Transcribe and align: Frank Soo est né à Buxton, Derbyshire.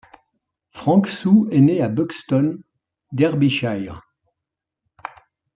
Frank 0.71 1.05
Soo 1.05 1.47
est 1.51 1.59
né 1.61 1.79
à 1.83 1.87
Buxton, 1.87 2.57
Derbyshire. 3.11 4.01